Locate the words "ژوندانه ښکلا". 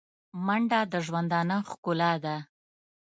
1.05-2.13